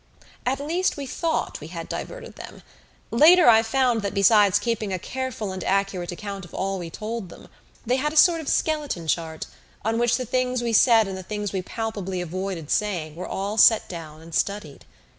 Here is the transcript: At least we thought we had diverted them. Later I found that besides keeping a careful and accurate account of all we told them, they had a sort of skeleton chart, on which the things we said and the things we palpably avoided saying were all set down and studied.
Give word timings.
At 0.47 0.59
least 0.59 0.97
we 0.97 1.05
thought 1.05 1.59
we 1.61 1.67
had 1.67 1.87
diverted 1.87 2.35
them. 2.35 2.63
Later 3.11 3.47
I 3.47 3.61
found 3.61 4.01
that 4.01 4.15
besides 4.15 4.57
keeping 4.57 4.91
a 4.91 4.97
careful 4.97 5.51
and 5.51 5.63
accurate 5.63 6.11
account 6.11 6.43
of 6.43 6.55
all 6.55 6.79
we 6.79 6.89
told 6.89 7.29
them, 7.29 7.49
they 7.85 7.97
had 7.97 8.11
a 8.11 8.17
sort 8.17 8.41
of 8.41 8.49
skeleton 8.49 9.07
chart, 9.07 9.45
on 9.85 9.99
which 9.99 10.17
the 10.17 10.25
things 10.25 10.63
we 10.63 10.73
said 10.73 11.07
and 11.07 11.15
the 11.15 11.21
things 11.21 11.53
we 11.53 11.61
palpably 11.61 12.19
avoided 12.19 12.71
saying 12.71 13.15
were 13.15 13.27
all 13.27 13.59
set 13.59 13.87
down 13.87 14.21
and 14.21 14.33
studied. 14.33 14.85